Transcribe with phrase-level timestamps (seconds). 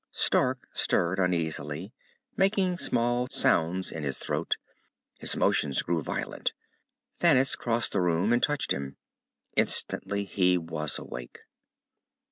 [0.09, 1.93] Stark stirred uneasily,
[2.35, 4.57] making small sounds in his throat.
[5.19, 6.53] His motions grew violent.
[7.19, 8.97] Thanis crossed the room and touched him.
[9.55, 11.41] Instantly he was awake.